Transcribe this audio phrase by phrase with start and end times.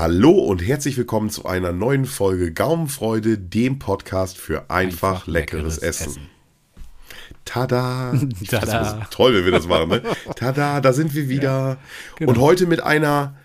[0.00, 5.76] Hallo und herzlich willkommen zu einer neuen Folge Gaumenfreude, dem Podcast für einfach, einfach leckeres,
[5.76, 6.08] leckeres, Essen.
[6.12, 6.30] Essen.
[7.44, 8.14] Tada!
[8.48, 9.06] Tada.
[9.10, 10.02] Toll, wenn wir das machen, ne?
[10.36, 11.50] Tada, da sind wir wieder.
[11.50, 11.76] Ja,
[12.16, 12.32] genau.
[12.32, 13.36] Und heute mit einer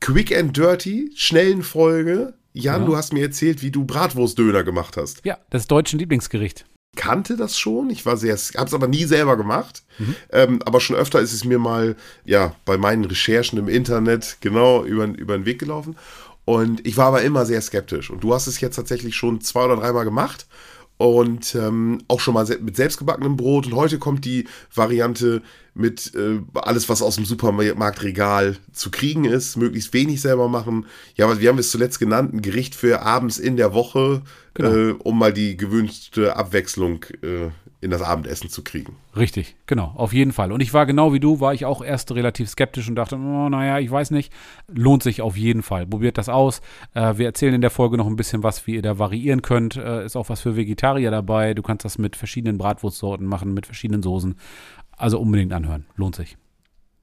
[0.00, 2.34] Quick and Dirty, schnellen Folge.
[2.54, 2.86] Jan, ja.
[2.88, 5.24] du hast mir erzählt, wie du Bratwurstdöner gemacht hast.
[5.24, 7.90] Ja, das deutsche Lieblingsgericht kannte das schon.
[7.90, 9.82] Ich war sehr, habe es aber nie selber gemacht.
[9.98, 10.16] Mhm.
[10.30, 14.84] Ähm, aber schon öfter ist es mir mal, ja, bei meinen Recherchen im Internet genau
[14.84, 15.96] über, über den Weg gelaufen.
[16.44, 18.10] Und ich war aber immer sehr skeptisch.
[18.10, 20.46] Und du hast es jetzt tatsächlich schon zwei oder dreimal gemacht
[21.00, 23.64] und ähm, auch schon mal mit selbstgebackenem Brot.
[23.64, 25.40] Und heute kommt die Variante
[25.72, 30.84] mit äh, alles, was aus dem Supermarktregal zu kriegen ist, möglichst wenig selber machen.
[31.14, 34.20] Ja, wir haben es zuletzt genannt, ein Gericht für abends in der Woche,
[34.52, 34.76] genau.
[34.76, 37.48] äh, um mal die gewünschte Abwechslung äh,
[37.80, 38.96] in das Abendessen zu kriegen.
[39.16, 40.52] Richtig, genau, auf jeden Fall.
[40.52, 43.48] Und ich war genau wie du, war ich auch erst relativ skeptisch und dachte, oh,
[43.48, 44.32] naja, ich weiß nicht,
[44.68, 45.86] lohnt sich auf jeden Fall.
[45.86, 46.60] Probiert das aus.
[46.94, 49.76] Äh, wir erzählen in der Folge noch ein bisschen was, wie ihr da variieren könnt.
[49.76, 51.54] Äh, ist auch was für Vegetarier dabei.
[51.54, 54.36] Du kannst das mit verschiedenen Bratwurstsorten machen, mit verschiedenen Soßen.
[54.96, 56.36] Also unbedingt anhören, lohnt sich.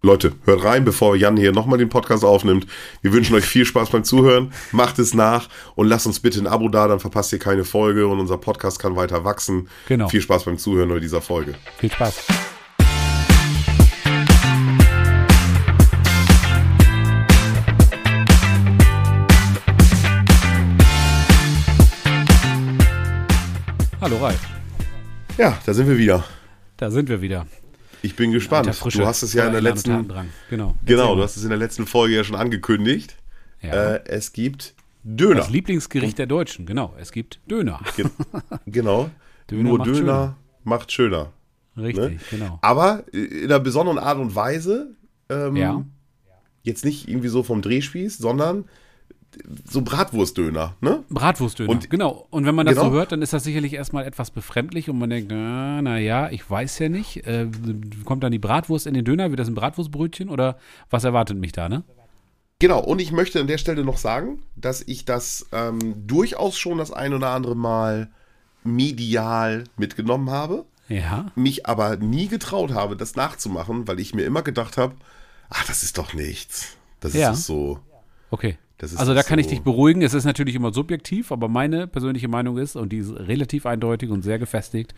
[0.04, 2.68] Leute, hört rein, bevor Jan hier nochmal den Podcast aufnimmt.
[3.02, 4.54] Wir wünschen euch viel Spaß beim Zuhören.
[4.72, 8.06] Macht es nach und lasst uns bitte ein Abo da, dann verpasst ihr keine Folge
[8.08, 9.68] und unser Podcast kann weiter wachsen.
[9.88, 10.08] Genau.
[10.08, 11.56] Viel Spaß beim Zuhören bei dieser Folge.
[11.80, 12.28] Viel Spaß.
[24.00, 24.40] Hallo Ralf.
[25.40, 26.24] Ja, da sind wir wieder.
[26.78, 27.48] Da sind wir wieder.
[28.02, 28.68] Ich bin gespannt.
[28.68, 30.08] Du hast es ja in der letzten
[30.50, 30.76] genau.
[30.86, 33.16] genau, du hast es in der letzten Folge ja schon angekündigt.
[33.62, 33.96] Ja.
[33.96, 35.36] Äh, es gibt Döner.
[35.36, 36.94] Das Lieblingsgericht der Deutschen, genau.
[37.00, 37.80] Es gibt Döner.
[37.96, 38.06] Ge
[38.66, 39.10] genau.
[39.50, 40.38] Döner Nur macht Döner schöner.
[40.64, 41.34] macht schöner.
[41.78, 42.20] Richtig, ne?
[42.32, 42.60] genau.
[42.62, 44.96] Aber in einer besonderen Art und Weise.
[45.30, 45.86] Ähm, ja.
[46.64, 48.66] Jetzt nicht irgendwie so vom Drehspieß, sondern
[49.66, 51.04] so Bratwurstdöner, ne?
[51.10, 52.28] Bratwurstdöner, und, genau.
[52.30, 52.90] Und wenn man das genau.
[52.90, 56.30] so hört, dann ist das sicherlich erstmal etwas befremdlich und man denkt, na, na ja,
[56.30, 57.26] ich weiß ja nicht.
[57.28, 57.48] Äh,
[58.06, 59.30] kommt dann die Bratwurst in den Döner?
[59.30, 60.58] Wird das ein Bratwurstbrötchen oder
[60.90, 61.84] was erwartet mich da, ne?
[62.60, 66.80] Genau, und ich möchte an der Stelle noch sagen, dass ich das ähm, durchaus schon
[66.80, 68.10] das ein oder andere Mal
[68.64, 70.66] medial mitgenommen habe.
[70.90, 71.32] Ja.
[71.36, 74.96] Mich aber nie getraut habe, das nachzumachen, weil ich mir immer gedacht habe,
[75.50, 76.78] ach, das ist doch nichts.
[77.00, 77.34] Das ist ja.
[77.34, 77.80] so.
[78.32, 80.02] Okay also da kann so ich dich beruhigen.
[80.02, 84.10] Es ist natürlich immer subjektiv, aber meine persönliche Meinung ist, und die ist relativ eindeutig
[84.10, 84.94] und sehr gefestigt,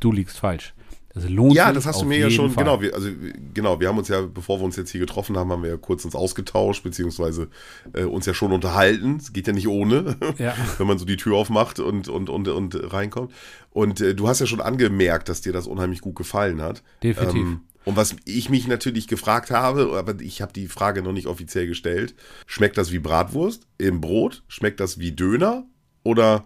[0.00, 0.74] du liegst falsch.
[1.14, 2.64] Das lohnt ja, das hast du mir ja schon, Fall.
[2.64, 3.08] genau, wir, also
[3.52, 5.76] genau, wir haben uns ja, bevor wir uns jetzt hier getroffen haben, haben wir ja
[5.76, 7.48] kurz uns ausgetauscht, beziehungsweise
[7.92, 9.16] äh, uns ja schon unterhalten.
[9.16, 10.54] Es geht ja nicht ohne, ja.
[10.78, 13.30] wenn man so die Tür aufmacht und, und, und, und reinkommt.
[13.70, 16.82] Und äh, du hast ja schon angemerkt, dass dir das unheimlich gut gefallen hat.
[17.02, 17.42] Definitiv.
[17.42, 21.26] Ähm, und was ich mich natürlich gefragt habe, aber ich habe die Frage noch nicht
[21.26, 22.14] offiziell gestellt,
[22.46, 24.42] schmeckt das wie Bratwurst im Brot?
[24.48, 25.64] Schmeckt das wie Döner?
[26.04, 26.44] Oder,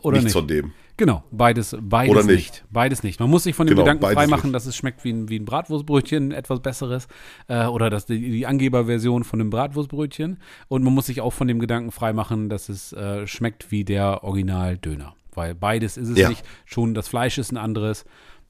[0.00, 0.32] oder nichts nicht.
[0.34, 0.72] von dem?
[0.98, 2.36] Genau, beides, beides Oder nicht.
[2.36, 2.64] nicht.
[2.70, 3.18] Beides nicht.
[3.18, 5.44] Man muss sich von dem genau, Gedanken freimachen, dass es schmeckt wie ein, wie ein
[5.44, 7.08] Bratwurstbrötchen, etwas besseres.
[7.48, 10.38] Äh, oder dass die, die Angeberversion von einem Bratwurstbrötchen.
[10.68, 14.22] Und man muss sich auch von dem Gedanken freimachen, dass es äh, schmeckt wie der
[14.22, 15.16] Original-Döner.
[15.34, 16.28] Weil beides ist es ja.
[16.28, 16.44] nicht.
[16.66, 18.04] Schon das Fleisch ist ein anderes.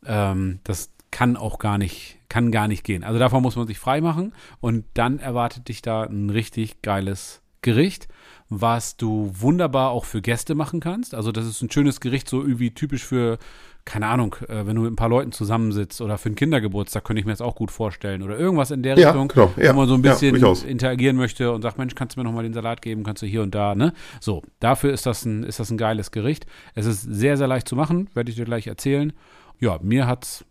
[0.04, 3.04] Ähm, das, kann auch gar nicht, kann gar nicht gehen.
[3.04, 7.42] Also davon muss man sich frei machen und dann erwartet dich da ein richtig geiles
[7.60, 8.08] Gericht,
[8.48, 11.14] was du wunderbar auch für Gäste machen kannst.
[11.14, 13.38] Also das ist ein schönes Gericht, so irgendwie typisch für,
[13.84, 17.20] keine Ahnung, äh, wenn du mit ein paar Leuten zusammensitzt oder für einen Kindergeburtstag, könnte
[17.20, 18.22] ich mir das auch gut vorstellen.
[18.22, 21.16] Oder irgendwas in der ja, Richtung, genau, ja, wo man so ein bisschen ja, interagieren
[21.16, 23.54] möchte und sagt, Mensch, kannst du mir nochmal den Salat geben, kannst du hier und
[23.54, 23.92] da, ne?
[24.20, 26.46] So, dafür ist das ein, ist das ein geiles Gericht.
[26.74, 29.12] Es ist sehr, sehr leicht zu machen, werde ich dir gleich erzählen.
[29.60, 30.44] Ja, mir hat's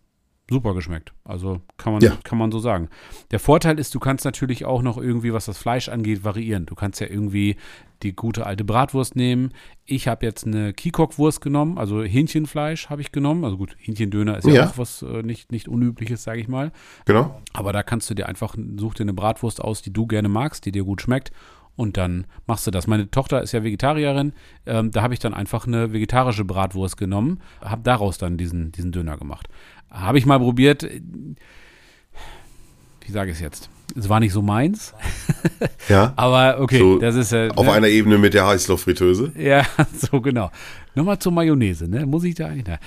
[0.52, 1.12] super geschmeckt.
[1.24, 2.16] Also kann man, ja.
[2.22, 2.88] kann man so sagen.
[3.30, 6.66] Der Vorteil ist, du kannst natürlich auch noch irgendwie, was das Fleisch angeht, variieren.
[6.66, 7.56] Du kannst ja irgendwie
[8.02, 9.52] die gute alte Bratwurst nehmen.
[9.84, 13.44] Ich habe jetzt eine Kikok-Wurst genommen, also Hähnchenfleisch habe ich genommen.
[13.44, 16.72] Also gut, Hähnchendöner ist ja, ja auch was äh, nicht, nicht Unübliches, sage ich mal.
[17.04, 17.40] Genau.
[17.52, 20.66] Aber da kannst du dir einfach, such dir eine Bratwurst aus, die du gerne magst,
[20.66, 21.32] die dir gut schmeckt
[21.76, 22.86] und dann machst du das.
[22.86, 24.32] Meine Tochter ist ja Vegetarierin,
[24.66, 28.92] ähm, da habe ich dann einfach eine vegetarische Bratwurst genommen, habe daraus dann diesen, diesen
[28.92, 29.48] Döner gemacht.
[29.92, 30.88] Habe ich mal probiert.
[33.04, 33.68] Wie sage ich es jetzt?
[33.96, 34.94] Es war nicht so meins.
[35.88, 36.12] Ja.
[36.16, 37.48] Aber okay, so das ist ja.
[37.50, 37.72] Auf ne?
[37.72, 39.32] einer Ebene mit der Heißluftfritteuse.
[39.36, 39.66] Ja,
[39.98, 40.50] so genau.
[40.94, 42.06] Nochmal zur Mayonnaise, ne?
[42.06, 42.78] Muss ich da eigentlich.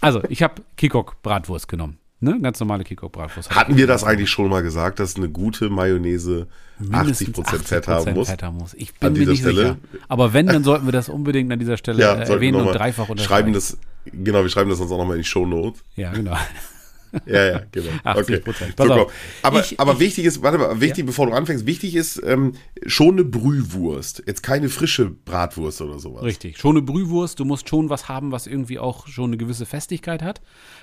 [0.00, 1.98] Also, ich habe Kikok-Bratwurst genommen.
[2.20, 2.38] Ne?
[2.40, 3.50] Ganz normale Kikok-Bratwurst.
[3.50, 6.48] Hatten wir das eigentlich schon mal gesagt, dass eine gute Mayonnaise
[6.82, 8.28] 80% 80 Fett haben muss?
[8.28, 8.74] Fett haben muss.
[8.74, 9.62] Ich bin mir nicht Stelle.
[9.62, 9.76] sicher.
[10.08, 13.08] Aber wenn, dann sollten wir das unbedingt an dieser Stelle ja, äh, erwähnen und dreifach
[13.08, 13.52] unterschreiben.
[13.52, 13.78] Schreiben das,
[14.12, 15.82] genau, wir schreiben das uns auch nochmal in die Show Notes.
[15.96, 16.36] Ja, genau.
[17.26, 17.90] Ja, ja, genau.
[18.04, 18.74] 80 Prozent.
[18.78, 18.88] Okay.
[18.88, 19.10] So,
[19.42, 21.04] aber, ich, aber ich, wichtig ist, warte mal, wichtig, ja.
[21.06, 22.52] bevor du anfängst, wichtig ist ähm,
[22.86, 24.22] schon eine Brühwurst.
[24.26, 26.22] Jetzt keine frische Bratwurst oder sowas.
[26.22, 26.58] Richtig.
[26.58, 27.40] Schon eine Brühwurst.
[27.40, 30.40] Du musst schon was haben, was irgendwie auch schon eine gewisse Festigkeit hat,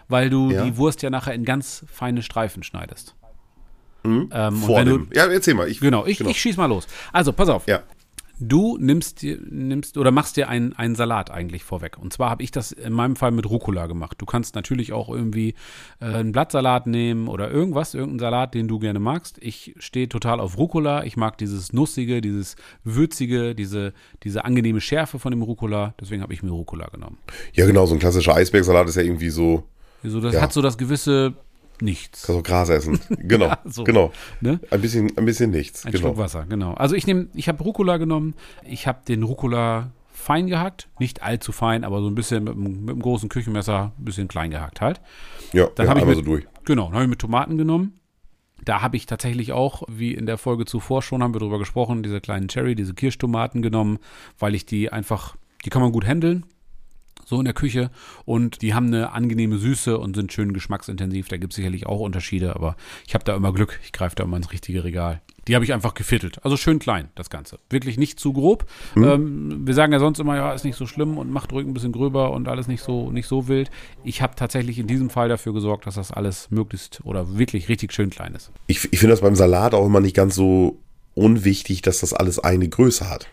[0.07, 0.63] weil du ja.
[0.63, 3.15] die Wurst ja nachher in ganz feine Streifen schneidest.
[4.03, 4.29] Mhm.
[4.31, 5.09] Ähm, Vor dem.
[5.09, 5.67] Du, ja, erzähl mal.
[5.67, 6.29] Ich, genau, ich, genau.
[6.29, 6.87] ich schieß mal los.
[7.11, 7.67] Also, pass auf.
[7.67, 7.83] Ja.
[8.39, 11.97] Du nimmst dir, nimmst oder machst dir einen, einen Salat eigentlich vorweg.
[11.97, 14.17] Und zwar habe ich das in meinem Fall mit Rucola gemacht.
[14.19, 15.55] Du kannst natürlich auch irgendwie
[16.01, 19.37] äh, einen Blattsalat nehmen oder irgendwas, irgendeinen Salat, den du gerne magst.
[19.41, 21.03] Ich stehe total auf Rucola.
[21.05, 23.93] Ich mag dieses Nussige, dieses Würzige, diese,
[24.23, 25.93] diese angenehme Schärfe von dem Rucola.
[25.99, 27.17] Deswegen habe ich mir Rucola genommen.
[27.53, 27.85] Ja, genau.
[27.85, 29.63] So ein klassischer Eisbergsalat ist ja irgendwie so.
[30.03, 30.41] So, das ja.
[30.41, 31.33] hat so das gewisse
[31.81, 32.23] nichts.
[32.23, 32.99] Kannst du Gras essen.
[33.09, 33.45] Genau.
[33.49, 33.83] ja, so.
[33.83, 34.11] Genau.
[34.41, 34.59] Ne?
[34.69, 35.85] Ein bisschen, ein bisschen nichts.
[35.85, 36.07] Ein genau.
[36.07, 36.73] Schluck Wasser, genau.
[36.73, 38.35] Also ich nehme, ich habe Rucola genommen.
[38.63, 42.89] Ich habe den Rucola fein gehackt, nicht allzu fein, aber so ein bisschen mit, mit
[42.89, 45.01] einem großen Küchenmesser ein bisschen klein gehackt halt.
[45.53, 46.45] Ja, dann ja, habe ich mit, so durch.
[46.63, 47.99] Genau, dann habe ich mit Tomaten genommen.
[48.63, 52.01] Da habe ich tatsächlich auch, wie in der Folge zuvor schon, haben wir darüber gesprochen,
[52.01, 53.99] diese kleinen Cherry, diese Kirschtomaten genommen,
[54.39, 56.45] weil ich die einfach, die kann man gut handeln
[57.25, 57.91] so in der Küche.
[58.23, 61.27] Und die haben eine angenehme Süße und sind schön geschmacksintensiv.
[61.27, 63.79] Da gibt es sicherlich auch Unterschiede, aber ich habe da immer Glück.
[63.83, 65.21] Ich greife da immer ins richtige Regal.
[65.47, 66.43] Die habe ich einfach geviertelt.
[66.43, 67.59] Also schön klein, das Ganze.
[67.69, 68.65] Wirklich nicht zu grob.
[68.95, 69.03] Mhm.
[69.03, 71.73] Ähm, wir sagen ja sonst immer, ja, ist nicht so schlimm und macht ruhig ein
[71.73, 73.69] bisschen gröber und alles nicht so, nicht so wild.
[74.03, 77.93] Ich habe tatsächlich in diesem Fall dafür gesorgt, dass das alles möglichst oder wirklich richtig
[77.93, 78.51] schön klein ist.
[78.67, 80.79] Ich, ich finde das beim Salat auch immer nicht ganz so
[81.13, 83.27] unwichtig, dass das alles eine Größe hat.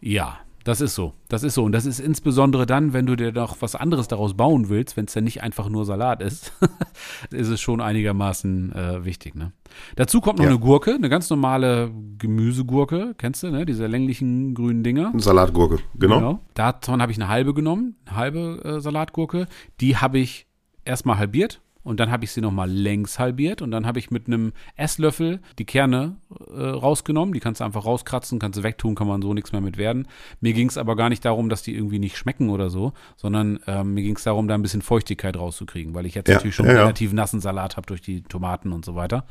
[0.00, 1.14] Ja, das ist so.
[1.28, 1.64] Das ist so.
[1.64, 5.06] Und das ist insbesondere dann, wenn du dir noch was anderes daraus bauen willst, wenn
[5.06, 6.52] es dann nicht einfach nur Salat ist,
[7.30, 9.34] ist es schon einigermaßen äh, wichtig.
[9.34, 9.52] Ne?
[9.96, 10.50] Dazu kommt noch ja.
[10.50, 13.14] eine Gurke, eine ganz normale Gemüsegurke.
[13.18, 13.66] Kennst du, ne?
[13.66, 15.10] Diese länglichen grünen Dinger.
[15.10, 16.18] Eine Salatgurke, genau.
[16.18, 16.40] genau.
[16.54, 19.46] Davon habe ich eine halbe genommen, eine halbe äh, Salatgurke.
[19.80, 20.46] Die habe ich
[20.84, 24.26] erstmal halbiert und dann habe ich sie nochmal längs halbiert und dann habe ich mit
[24.26, 26.16] einem Esslöffel die Kerne
[26.54, 27.34] äh, rausgenommen.
[27.34, 30.08] Die kannst du einfach rauskratzen, kannst du wegtun, kann man so nichts mehr mit werden.
[30.40, 33.58] Mir ging es aber gar nicht darum, dass die irgendwie nicht schmecken oder so, sondern
[33.66, 36.54] ähm, mir ging es darum, da ein bisschen Feuchtigkeit rauszukriegen, weil ich jetzt ja, natürlich
[36.54, 37.16] schon ja, relativ ja.
[37.16, 39.26] nassen Salat habe durch die Tomaten und so weiter.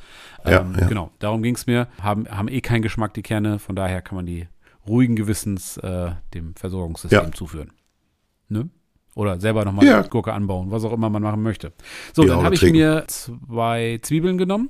[0.46, 1.88] Ähm, ja, Genau, darum ging es mir.
[2.02, 4.48] Haben, haben eh keinen Geschmack, die Kerne, von daher kann man die
[4.88, 7.72] ruhigen Gewissens äh, dem Versorgungssystem zuführen.
[8.50, 8.70] Ne?
[9.16, 10.02] Oder selber nochmal ja.
[10.04, 11.74] Gurke anbauen, was auch immer man machen möchte.
[12.14, 14.70] So, ja, dann habe ich mir zwei Zwiebeln genommen.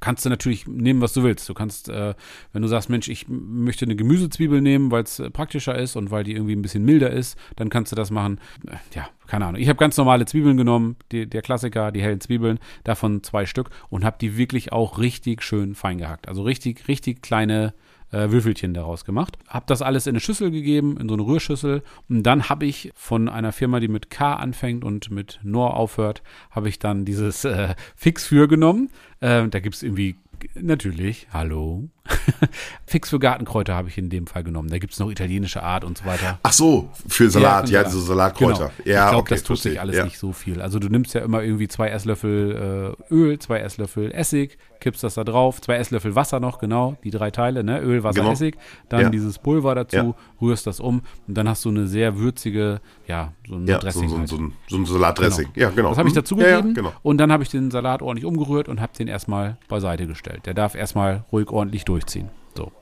[0.00, 1.48] Kannst du natürlich nehmen, was du willst.
[1.48, 2.14] Du kannst, äh,
[2.52, 6.10] wenn du sagst, Mensch, ich möchte eine Gemüsezwiebel nehmen, weil es äh, praktischer ist und
[6.10, 8.38] weil die irgendwie ein bisschen milder ist, dann kannst du das machen.
[8.66, 9.60] Äh, ja, keine Ahnung.
[9.60, 13.70] Ich habe ganz normale Zwiebeln genommen, die, der Klassiker, die hellen Zwiebeln, davon zwei Stück
[13.88, 16.28] und habe die wirklich auch richtig schön fein gehackt.
[16.28, 17.72] Also richtig, richtig kleine
[18.16, 19.38] äh, Würfelchen daraus gemacht.
[19.48, 21.82] Habe das alles in eine Schüssel gegeben, in so eine Rührschüssel.
[22.08, 26.22] Und dann habe ich von einer Firma, die mit K anfängt und mit Nor aufhört,
[26.50, 28.90] habe ich dann dieses äh, Fix für genommen.
[29.20, 30.16] Äh, da gibt es irgendwie
[30.54, 31.88] Natürlich, hallo.
[32.86, 34.68] Fix für Gartenkräuter habe ich in dem Fall genommen.
[34.68, 36.38] Da gibt es noch italienische Art und so weiter.
[36.42, 38.70] Ach so, für Salat, ja, so Salatkräuter.
[38.76, 38.96] Genau.
[38.96, 40.04] Ja, ich glaube, okay, das tut sich alles ja.
[40.04, 40.60] nicht so viel.
[40.60, 45.14] Also du nimmst ja immer irgendwie zwei Esslöffel äh, Öl, zwei Esslöffel Essig, kippst das
[45.14, 47.80] da drauf, zwei Esslöffel Wasser noch, genau, die drei Teile, ne?
[47.80, 48.32] Öl, Wasser, genau.
[48.32, 48.56] Essig,
[48.88, 49.10] dann ja.
[49.10, 50.14] dieses Pulver dazu, ja.
[50.40, 54.08] rührst das um und dann hast du eine sehr würzige, ja, so ein ja, Dressing.
[54.08, 54.28] So, so, halt.
[54.28, 55.66] so, ein, so ein Salatdressing, genau.
[55.66, 55.88] ja, genau.
[55.90, 56.18] Das habe ich mhm.
[56.18, 56.92] dazu gegeben genau.
[57.02, 60.46] und dann habe ich den Salat ordentlich umgerührt und habe den erstmal beiseite gestellt.
[60.46, 62.28] Der darf erstmal ruhig ordentlich durchziehen.
[62.54, 62.72] So.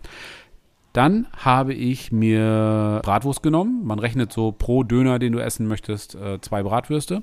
[0.92, 3.84] Dann habe ich mir Bratwurst genommen.
[3.84, 7.22] Man rechnet so pro Döner, den du essen möchtest, äh, zwei Bratwürste.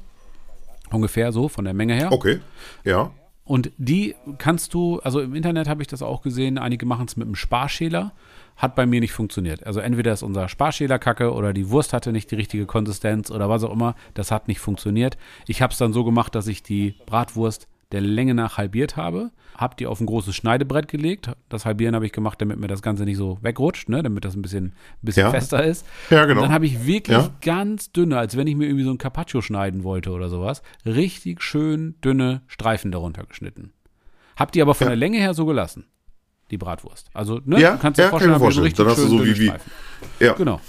[0.89, 2.11] Ungefähr so von der Menge her.
[2.11, 2.39] Okay,
[2.83, 3.11] ja.
[3.43, 7.17] Und die kannst du, also im Internet habe ich das auch gesehen, einige machen es
[7.17, 8.13] mit einem Sparschäler.
[8.57, 9.65] Hat bei mir nicht funktioniert.
[9.65, 13.49] Also entweder ist unser Sparschäler kacke oder die Wurst hatte nicht die richtige Konsistenz oder
[13.49, 13.95] was auch immer.
[14.13, 15.17] Das hat nicht funktioniert.
[15.47, 19.31] Ich habe es dann so gemacht, dass ich die Bratwurst der Länge nach halbiert habe,
[19.57, 21.31] habe die auf ein großes Schneidebrett gelegt.
[21.49, 24.01] Das Halbieren habe ich gemacht, damit mir das Ganze nicht so wegrutscht, ne?
[24.01, 25.31] damit das ein bisschen, ein bisschen ja.
[25.31, 25.85] fester ist.
[26.09, 26.41] Ja, genau.
[26.41, 27.29] Und dann habe ich wirklich ja.
[27.41, 31.41] ganz dünne, als wenn ich mir irgendwie so ein Carpaccio schneiden wollte oder sowas, richtig
[31.41, 33.73] schön dünne Streifen darunter geschnitten.
[34.35, 34.89] Hab die aber von ja.
[34.91, 35.85] der Länge her so gelassen,
[36.49, 37.09] die Bratwurst.
[37.13, 39.37] Also, ne, ja, du kannst dir vorstellen, kann so richtig dann hast du so wie,
[39.37, 39.53] wie.
[40.19, 40.33] Ja.
[40.33, 40.59] Genau.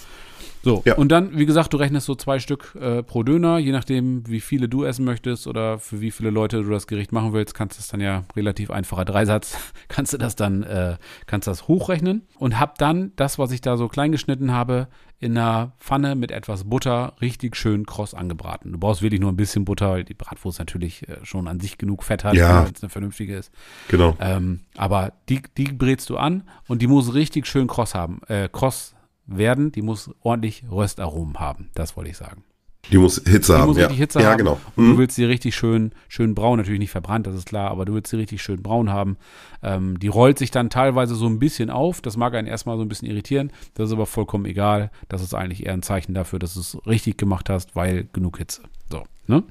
[0.62, 0.94] So, ja.
[0.94, 4.40] und dann, wie gesagt, du rechnest so zwei Stück äh, pro Döner, je nachdem, wie
[4.40, 7.78] viele du essen möchtest oder für wie viele Leute du das Gericht machen willst, kannst
[7.78, 9.56] du es dann ja relativ einfacher Dreisatz,
[9.88, 13.76] kannst du das dann, äh, kannst das hochrechnen und hab dann das, was ich da
[13.76, 14.88] so klein geschnitten habe,
[15.18, 18.72] in einer Pfanne mit etwas Butter richtig schön kross angebraten.
[18.72, 21.78] Du brauchst wirklich nur ein bisschen Butter, weil die Bratwurst natürlich äh, schon an sich
[21.78, 22.64] genug Fett hat, ja.
[22.64, 23.52] wenn es eine vernünftige ist.
[23.86, 24.16] Genau.
[24.20, 28.48] Ähm, aber die, die brätst du an und die muss richtig schön kross haben, äh,
[28.50, 28.94] kross
[29.26, 29.72] werden.
[29.72, 31.70] Die muss ordentlich Röstaromen haben.
[31.74, 32.44] Das wollte ich sagen.
[32.90, 33.68] Die muss Hitze die haben.
[33.68, 33.88] muss ja.
[33.90, 34.38] Hitze ja, haben.
[34.38, 34.58] genau.
[34.74, 34.98] Und du Mhm.
[34.98, 38.10] willst sie richtig schön, schön braun, natürlich nicht verbrannt, das ist klar, aber du willst
[38.10, 39.18] sie richtig schön braun haben.
[39.62, 42.00] Ähm, die rollt sich dann teilweise so ein bisschen auf.
[42.00, 43.52] Das mag einen erstmal so ein bisschen irritieren.
[43.74, 44.90] Das ist aber vollkommen egal.
[45.08, 48.38] Das ist eigentlich eher ein Zeichen dafür, dass du es richtig gemacht hast, weil genug
[48.38, 48.62] Hitze.
[48.90, 49.44] So, ne?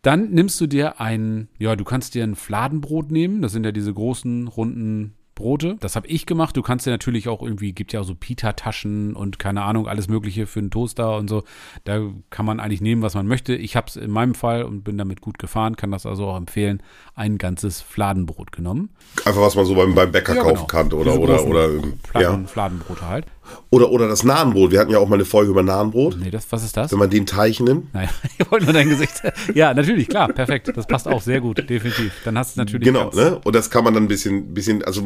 [0.00, 3.42] Dann nimmst du dir ein, ja, du kannst dir ein Fladenbrot nehmen.
[3.42, 5.76] Das sind ja diese großen, runden Brote.
[5.78, 6.56] Das habe ich gemacht.
[6.56, 10.08] Du kannst dir natürlich auch irgendwie, gibt ja auch so Pita-Taschen und keine Ahnung, alles
[10.08, 11.44] Mögliche für einen Toaster und so.
[11.84, 13.54] Da kann man eigentlich nehmen, was man möchte.
[13.54, 16.36] Ich habe es in meinem Fall und bin damit gut gefahren, kann das also auch
[16.36, 16.82] empfehlen,
[17.14, 18.90] ein ganzes Fladenbrot genommen.
[19.24, 20.66] Einfach was man so beim, beim Bäcker Ja, kaufen genau.
[20.66, 21.68] kann oder Diese oder oder
[22.02, 22.48] Fladen, ja.
[22.48, 23.26] Fladenbrote halt.
[23.70, 24.70] Oder oder das Nahenbrot.
[24.70, 26.16] Wir hatten ja auch mal eine Folge über Nahenbrot.
[26.18, 26.90] Nee, das, was ist das?
[26.92, 27.92] Wenn man den Teig nimmt.
[27.94, 29.22] Naja, ich wollte nur dein Gesicht.
[29.54, 30.70] Ja, natürlich, klar, perfekt.
[30.74, 32.12] Das passt auch sehr gut, definitiv.
[32.24, 32.84] Dann hast du natürlich.
[32.86, 33.40] Genau, ne?
[33.44, 35.00] Und das kann man dann ein bisschen, bisschen, also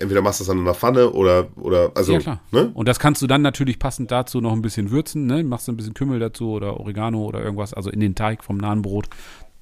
[0.00, 2.40] entweder machst du das dann in einer Pfanne oder, oder, also, Ja, klar.
[2.52, 2.70] ne?
[2.74, 5.42] Und das kannst du dann natürlich passend dazu noch ein bisschen würzen, ne?
[5.44, 8.56] Machst du ein bisschen Kümmel dazu oder Oregano oder irgendwas, also in den Teig vom
[8.56, 9.06] Nahenbrot.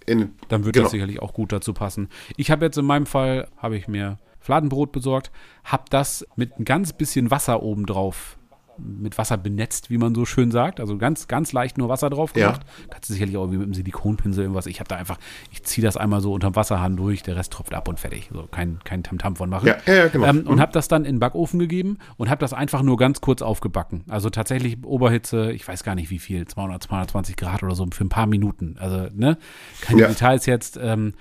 [0.06, 0.84] In, Dann wird Genau.
[0.84, 2.08] das sicherlich auch gut dazu passen.
[2.36, 5.30] Ich habe jetzt in meinem Fall, habe ich mir Fladenbrot besorgt,
[5.64, 8.36] habe das mit ein ganz bisschen Wasser oben drauf,
[8.76, 10.80] mit Wasser benetzt, wie man so schön sagt.
[10.80, 12.46] Also ganz, ganz leicht nur Wasser drauf Ja.
[12.48, 12.62] gemacht.
[12.90, 14.66] Kannst du sicherlich auch wie mit einem Silikonpinsel irgendwas.
[14.66, 15.16] Ich habe da einfach,
[15.52, 18.30] ich ziehe das einmal so unterm Wasserhahn durch, der Rest tropft ab und fertig.
[18.32, 19.68] So kein, kein Tamtam von machen.
[19.68, 20.26] Ja, ja, ja, genau.
[20.26, 20.60] Ähm, und Mhm.
[20.60, 24.02] habe das dann in den Backofen gegeben und habe das einfach nur ganz kurz aufgebacken.
[24.08, 28.04] Also tatsächlich Oberhitze, ich weiß gar nicht wie viel, 200, 220 Grad oder so für
[28.04, 28.74] ein paar Minuten.
[28.80, 29.38] Also, ne,
[29.82, 30.08] keine Ja.
[30.08, 30.80] Details jetzt.
[30.82, 31.14] Ähm,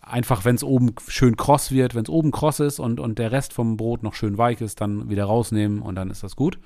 [0.00, 3.32] einfach, wenn es oben schön kross wird, wenn es oben kross ist und, und der
[3.32, 6.58] Rest vom Brot noch schön weich ist, dann wieder rausnehmen und dann ist das gut.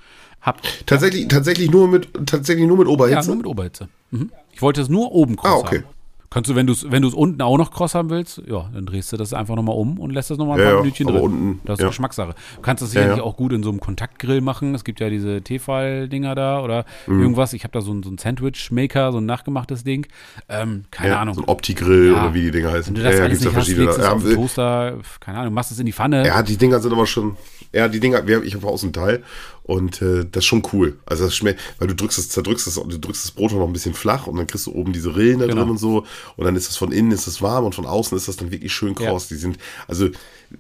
[0.43, 3.29] Hab, Tatsächlich, tatsächlich nur mit, tatsächlich nur mit ja, Oberhitze?
[3.29, 3.89] nur mit Oberhitze.
[4.11, 4.31] Mhm.
[4.53, 5.79] Ich wollte es nur oben kross Ah, okay.
[5.79, 5.96] haben.
[6.37, 8.85] Kannst du, wenn du es wenn du's unten auch noch kross haben willst, ja, dann
[8.85, 11.07] drehst du das einfach nochmal um und lässt das nochmal ein Ja, paar ja, Minütchen
[11.07, 11.17] drin.
[11.23, 11.89] unten, das ist ja.
[11.89, 12.35] Geschmackssache.
[12.57, 13.23] Du kannst das sicherlich ja.
[13.23, 14.75] auch gut in so einem Kontaktgrill machen.
[14.75, 17.23] Es gibt ja diese Tefal-Dinger da oder Mhm.
[17.23, 17.55] irgendwas.
[17.55, 20.07] Ich habe da so ein, so Sandwich-Maker, so ein nachgemachtes Ding.
[20.51, 21.37] Ähm, keine Ahnung.
[21.37, 22.95] So ein Opti-Grill oder wie die Dinger heißen.
[22.95, 25.55] wenn du das ja, alles nicht hast, legst es auf den Ja, Toaster, keine Ahnung,
[25.55, 26.27] machst es in die Pfanne.
[26.27, 27.37] ja, die Dinger sind aber schon,
[27.73, 29.23] ja, die Dinger, ich habe außen Teil
[29.67, 30.99] und äh, das ist schon cool.
[31.07, 33.73] Also das schmeckt, weil du drückst es, zerdrückst es, du drückst das Brot noch ein
[33.73, 35.63] bisschen flach und dann kriegst du oben diese Rillen da Genau.
[35.63, 36.05] drin und so
[36.37, 38.51] und dann ist es von innen ist es warm und von außen ist das dann
[38.53, 39.11] wirklich schön Ja.
[39.11, 39.29] kross.
[39.29, 39.59] Die sind,
[39.89, 40.09] also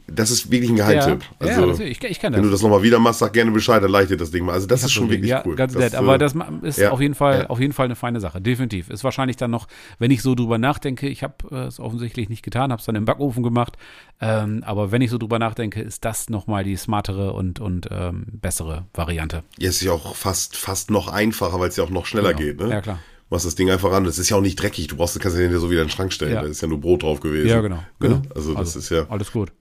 [0.08, 1.22] das ist wirklich ein Geheimtipp.
[1.22, 2.42] Ja, also, ja, das, ich, ich wenn das.
[2.42, 4.52] du das nochmal wieder machst, sag gerne Bescheid, dann leite ich dir das Ding mal.
[4.52, 5.54] Also das ist schon wirklich ja, cool.
[5.54, 7.46] Ganz das, nett, äh, aber das ist ja, auf jeden Fall, ja.
[7.46, 8.40] auf jeden Fall eine feine Sache.
[8.40, 8.90] Definitiv.
[8.90, 12.42] Ist wahrscheinlich dann noch, wenn ich so drüber nachdenke, ich habe äh, es offensichtlich nicht
[12.42, 13.76] getan, habe es dann im Backofen gemacht.
[14.20, 18.24] Ähm, aber wenn ich so drüber nachdenke, ist das nochmal die smartere und, und ähm,
[18.32, 19.42] bessere Variante.
[19.58, 22.34] Ja, es ist ja auch fast, fast noch einfacher, weil es ja auch noch schneller
[22.34, 22.46] Genau.
[22.46, 22.60] geht.
[22.60, 22.70] Ne?
[22.70, 22.98] Ja, klar.
[23.28, 24.04] Machst das Ding einfach ran.
[24.04, 24.86] Das ist ja auch nicht dreckig.
[24.86, 26.34] Du brauchst, kannst ja den so wieder in den Schrank stellen.
[26.34, 26.42] Ja.
[26.42, 27.48] Da ist ja nur Brot drauf gewesen.
[27.48, 27.76] Ja, genau.
[27.76, 27.82] Ne?
[27.98, 28.22] genau.
[28.34, 29.06] Also das ist ja.
[29.08, 29.52] Alles gut.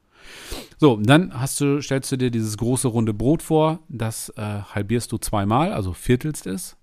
[0.78, 5.12] So, dann hast du, stellst du dir dieses große runde Brot vor, das äh, halbierst
[5.12, 6.76] du zweimal, also viertelst es.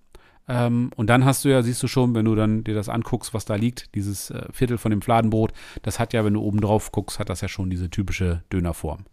[0.47, 3.33] Ähm, und dann hast du ja, siehst du schon, wenn du dann dir das anguckst,
[3.33, 6.59] was da liegt, dieses äh, Viertel von dem Fladenbrot, das hat ja, wenn du oben
[6.59, 9.05] drauf guckst, hat das ja schon diese typische Dönerform.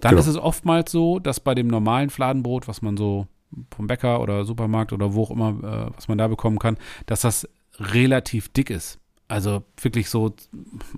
[0.00, 0.20] Dann genau.
[0.20, 3.26] ist es oftmals so, dass bei dem normalen Fladenbrot, was man so
[3.74, 5.50] vom Bäcker oder Supermarkt oder wo auch immer,
[5.90, 8.98] äh, was man da bekommen kann, dass das relativ dick ist.
[9.26, 10.34] Also wirklich so,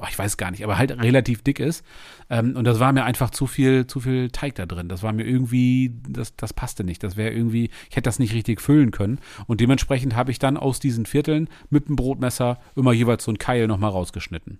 [0.09, 1.85] ich weiß gar nicht, aber halt relativ dick ist.
[2.29, 4.89] Ähm, und das war mir einfach zu viel, zu viel Teig da drin.
[4.89, 7.05] Das war mir irgendwie, das, das passte nicht.
[7.05, 9.21] Das wäre irgendwie, ich hätte das nicht richtig füllen können.
[9.47, 13.39] Und dementsprechend habe ich dann aus diesen Vierteln mit dem Brotmesser immer jeweils so ein
[13.39, 14.59] Keil nochmal rausgeschnitten.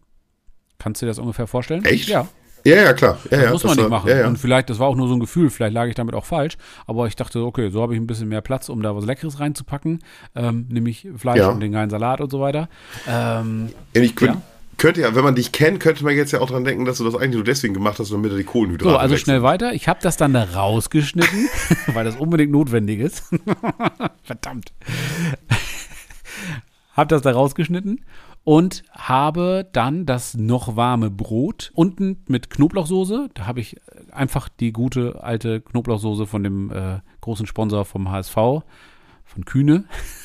[0.79, 1.85] Kannst du dir das ungefähr vorstellen?
[1.85, 2.09] Echt?
[2.09, 2.29] Ja.
[2.67, 3.17] Ja, ja, klar.
[3.31, 4.11] Ja, ja, muss man nicht war- machen.
[4.11, 4.27] Ja.
[4.27, 6.57] Und vielleicht, das war auch nur so ein Gefühl, vielleicht lag ich damit auch falsch,
[6.89, 9.39] aber ich dachte, okay, so habe ich ein bisschen mehr Platz, um da was Leckeres
[9.39, 10.01] reinzupacken,
[10.35, 12.69] ähm, nämlich Fleisch und den geilen Salat und so weiter.
[13.09, 14.39] Ähm, ich könnte,
[14.79, 17.05] könnte ja, wenn man dich kennt, könnte man jetzt ja auch dran denken, dass du
[17.05, 19.27] das eigentlich nur deswegen gemacht hast, damit er die Kohlenhydrate so, also wechselt.
[19.27, 19.73] schnell weiter.
[19.73, 21.49] Ich habe das dann da rausgeschnitten,
[21.95, 23.23] weil das unbedingt notwendig ist.
[24.25, 24.73] Verdammt.
[26.95, 28.01] habe das da rausgeschnitten
[28.47, 33.29] und habe dann das noch warme Brot unten mit Knoblauchsoße.
[33.35, 33.75] Da habe ich
[34.13, 39.83] einfach die gute alte Knoblauchsoße von dem äh, großen Sponsor vom HSV, von Kühne,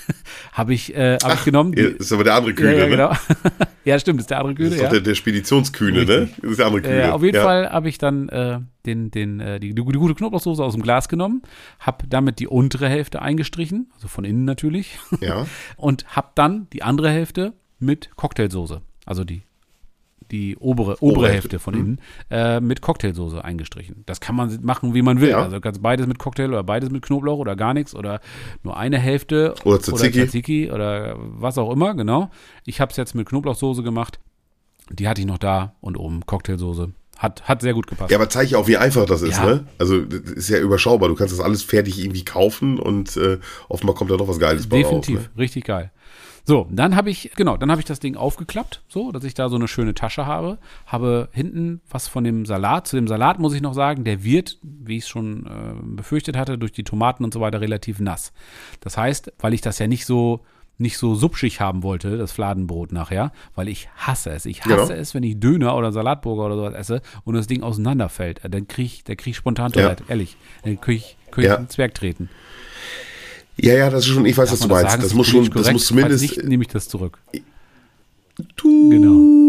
[0.51, 1.73] habe ich, äh, hab ich genommen.
[1.75, 2.89] Ja, Das ist aber der andere Kühne, ja, ja, ne?
[2.91, 3.11] genau.
[3.85, 4.75] ja, stimmt, ist der andere Das Kühne.
[4.75, 4.89] ist Ja.
[4.91, 6.29] der, der Speditionskühne, ne?
[6.43, 7.01] Das ist der andere Kühne.
[7.01, 7.43] Äh, auf jeden ja.
[7.43, 11.09] Fall habe ich dann äh, den, den, äh, die, die gute Knoblauchsoße aus dem Glas
[11.09, 11.41] genommen,
[11.79, 15.47] habe damit die untere Hälfte eingestrichen, also von innen natürlich, Ja.
[15.75, 19.41] und habe dann die andere Hälfte mit Cocktailsoße, also die,
[20.31, 24.03] die obere, obere Obere Hälfte von innen, äh, mit Cocktailsoße eingestrichen.
[24.05, 25.29] Das kann man machen, wie man will.
[25.29, 25.43] Ja.
[25.43, 28.21] Also du kannst beides mit Cocktail oder beides mit Knoblauch oder gar nichts oder
[28.63, 30.19] nur eine Hälfte Oder Tzatziki.
[30.19, 32.29] oder Tzatziki oder was auch immer, genau.
[32.65, 34.19] Ich habe es jetzt mit Knoblauchsoße gemacht.
[34.89, 36.89] Die hatte ich noch da und oben Cocktailsoße.
[37.17, 38.11] hat, hat sehr gut gepasst.
[38.11, 39.45] Ja, aber zeige ich auch, wie einfach das ist, ja.
[39.45, 39.65] ne?
[39.77, 41.07] Also, das ist ja überschaubar.
[41.07, 43.37] Du kannst das alles fertig irgendwie kaufen und äh,
[43.69, 45.41] offenbar kommt da doch was Geiles bei Definitiv, raus, ne?
[45.41, 45.91] richtig geil.
[46.43, 49.49] So, dann habe ich, genau, dann habe ich das Ding aufgeklappt, so, dass ich da
[49.49, 50.57] so eine schöne Tasche habe.
[50.85, 52.87] Habe hinten was von dem Salat.
[52.87, 56.35] Zu dem Salat muss ich noch sagen, der wird, wie ich es schon äh, befürchtet
[56.35, 58.33] hatte, durch die Tomaten und so weiter relativ nass.
[58.79, 60.41] Das heißt, weil ich das ja nicht so
[60.81, 64.45] nicht so subschig haben wollte, das Fladenbrot nachher, weil ich hasse es.
[64.45, 64.99] Ich hasse genau.
[64.99, 68.41] es, wenn ich Döner oder Salatburger oder sowas esse und das Ding auseinanderfällt.
[68.43, 70.09] Dann kriege ich, krieg ich spontan Toilette, ja.
[70.09, 70.37] ehrlich.
[70.63, 71.57] Dann kriege ich, krieg ich ja.
[71.57, 72.29] einen Zwerg treten.
[73.61, 74.95] Ja, ja, das ist schon, ich weiß, Darf was du meinst.
[74.95, 76.21] Das, das muss schon, korrekt, das muss zumindest.
[76.21, 77.19] Nicht, nehme ich das zurück.
[78.55, 78.91] Tut.
[78.91, 79.41] Genau.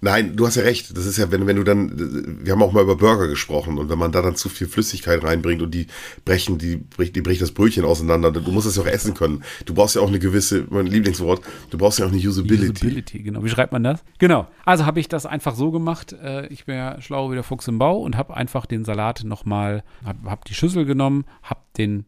[0.00, 0.96] Nein, du hast ja recht.
[0.96, 3.88] Das ist ja, wenn, wenn du dann, wir haben auch mal über Burger gesprochen und
[3.88, 5.88] wenn man da dann zu viel Flüssigkeit reinbringt und die
[6.24, 9.42] brechen, die, die bricht das Brötchen auseinander, du musst das ja auch essen können.
[9.66, 12.72] Du brauchst ja auch eine gewisse, mein Lieblingswort, du brauchst ja auch eine Usability.
[12.72, 13.42] Usability, genau.
[13.42, 14.04] Wie schreibt man das?
[14.18, 14.46] Genau.
[14.64, 16.12] Also habe ich das einfach so gemacht.
[16.12, 19.24] Äh, ich bin ja schlau wie der Fuchs im Bau und habe einfach den Salat
[19.24, 22.06] nochmal, habe hab die Schüssel genommen, habe den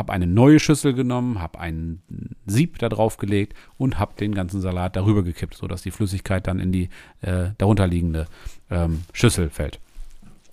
[0.00, 2.00] habe eine neue Schüssel genommen, habe ein
[2.46, 6.58] Sieb da drauf gelegt und habe den ganzen Salat darüber gekippt, sodass die Flüssigkeit dann
[6.58, 6.88] in die
[7.20, 8.26] äh, darunterliegende
[8.70, 9.78] ähm, Schüssel fällt.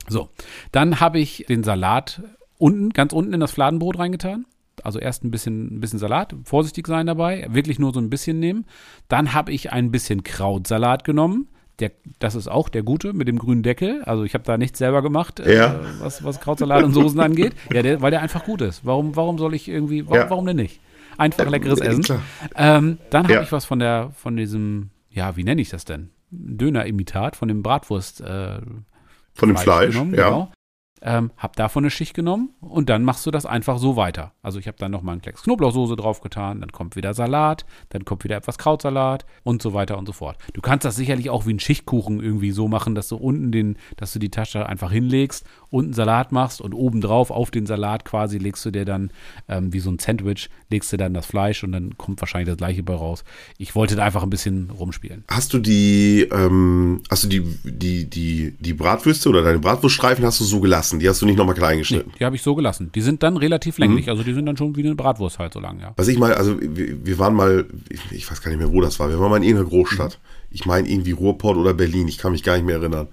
[0.09, 0.29] So,
[0.73, 2.21] dann habe ich den Salat
[2.57, 4.45] unten, ganz unten in das Fladenbrot reingetan.
[4.83, 8.39] Also erst ein bisschen, ein bisschen Salat, vorsichtig sein dabei, wirklich nur so ein bisschen
[8.39, 8.65] nehmen.
[9.07, 11.47] Dann habe ich ein bisschen Krautsalat genommen,
[11.79, 14.03] der, das ist auch der gute mit dem grünen Deckel.
[14.03, 15.73] Also ich habe da nichts selber gemacht, äh, ja.
[15.75, 17.53] äh, was, was Krautsalat und Soßen angeht.
[17.73, 18.85] Ja, der, weil der einfach gut ist.
[18.85, 20.29] Warum, warum soll ich irgendwie, warum, ja.
[20.29, 20.79] warum denn nicht?
[21.17, 22.21] Einfach leckeres Essen.
[22.55, 23.41] Ähm, dann habe ja.
[23.41, 26.09] ich was von der, von diesem, ja, wie nenne ich das denn?
[26.31, 28.21] Döner-Imitat, von dem Bratwurst.
[28.21, 28.59] Äh,
[29.33, 30.29] von dem Fleisch, genommen, ja.
[30.29, 30.51] Genau.
[31.01, 34.33] Ähm, hab davon eine Schicht genommen und dann machst du das einfach so weiter.
[34.41, 38.05] Also ich habe dann nochmal einen Klecks Knoblauchsoße drauf getan, dann kommt wieder Salat, dann
[38.05, 40.37] kommt wieder etwas Krautsalat und so weiter und so fort.
[40.53, 43.77] Du kannst das sicherlich auch wie ein Schichtkuchen irgendwie so machen, dass du unten den,
[43.97, 48.37] dass du die Tasche einfach hinlegst, unten Salat machst und obendrauf auf den Salat quasi
[48.37, 49.11] legst du dir dann
[49.47, 52.57] ähm, wie so ein Sandwich, legst du dann das Fleisch und dann kommt wahrscheinlich das
[52.57, 53.23] gleiche bei raus.
[53.57, 55.25] Ich wollte da einfach ein bisschen rumspielen.
[55.29, 60.39] Hast du die, ähm, hast du die, die, die, die Bratwürste oder deine Bratwurststreifen hast
[60.39, 60.86] du so gelassen?
[60.87, 60.99] Gelassen.
[60.99, 62.09] Die hast du nicht nochmal klein geschnitten.
[62.11, 62.91] Nee, die habe ich so gelassen.
[62.93, 64.05] Die sind dann relativ länglich.
[64.05, 64.11] Mhm.
[64.11, 65.93] Also die sind dann schon wie eine Bratwurst halt so lang, ja.
[65.97, 68.81] Was ich mal, also wir, wir waren mal, ich, ich, weiß gar nicht mehr, wo
[68.81, 69.09] das war.
[69.09, 70.19] Wir waren mal in irgendeiner Großstadt.
[70.21, 70.47] Mhm.
[70.51, 72.07] Ich meine irgendwie Ruhrport oder Berlin.
[72.07, 73.07] Ich kann mich gar nicht mehr erinnern.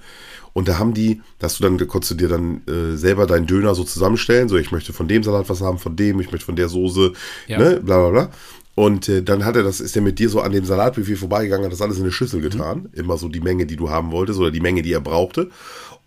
[0.52, 3.46] Und da haben die, dass du dann, da konntest du dir dann äh, selber deinen
[3.46, 4.48] Döner so zusammenstellen.
[4.48, 7.12] So, ich möchte von dem Salat was haben, von dem, ich möchte von der Soße,
[7.48, 7.58] ja.
[7.58, 8.30] ne, bla bla bla.
[8.76, 11.64] Und äh, dann hat er das, ist er mit dir so an dem Salatbuffet vorbeigegangen,
[11.64, 12.44] hat das alles in eine Schüssel mhm.
[12.44, 12.78] getan.
[12.78, 12.88] Mhm.
[12.92, 15.50] Immer so die Menge, die du haben wolltest oder die Menge, die er brauchte.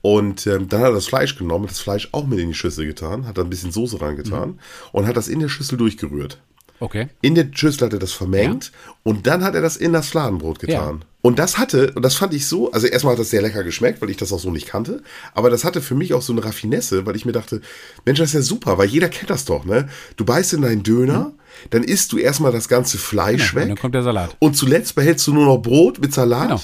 [0.01, 2.85] Und ähm, dann hat er das Fleisch genommen, das Fleisch auch mit in die Schüssel
[2.85, 4.59] getan, hat da ein bisschen Soße reingetan mhm.
[4.91, 6.39] und hat das in der Schüssel durchgerührt.
[6.79, 7.07] Okay.
[7.21, 8.93] In der Schüssel hat er das vermengt ja.
[9.03, 10.99] und dann hat er das in das Fladenbrot getan.
[10.99, 11.05] Ja.
[11.23, 14.01] Und das hatte, und das fand ich so, also erstmal hat das sehr lecker geschmeckt,
[14.01, 15.01] weil ich das auch so nicht kannte,
[15.33, 17.61] aber das hatte für mich auch so eine Raffinesse, weil ich mir dachte,
[18.05, 19.89] Mensch, das ist ja super, weil jeder kennt das doch, ne?
[20.15, 21.69] Du beißt in deinen Döner, mhm.
[21.71, 23.63] dann isst du erstmal das ganze Fleisch genau, weg.
[23.63, 24.37] Und dann kommt der Salat.
[24.39, 26.47] Und zuletzt behältst du nur noch Brot mit Salat.
[26.47, 26.61] Genau.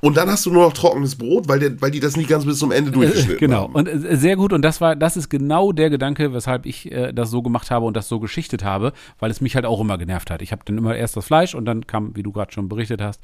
[0.00, 2.44] Und dann hast du nur noch trockenes Brot, weil, der, weil die das nicht ganz
[2.44, 3.62] bis zum Ende durchgeschnitten genau.
[3.62, 3.84] haben.
[3.84, 3.96] Genau.
[3.96, 4.52] Und äh, sehr gut.
[4.52, 7.86] Und das war, das ist genau der Gedanke, weshalb ich äh, das so gemacht habe
[7.86, 10.42] und das so geschichtet habe, weil es mich halt auch immer genervt hat.
[10.42, 13.00] Ich habe dann immer erst das Fleisch und dann kam, wie du gerade schon berichtet
[13.00, 13.20] hast,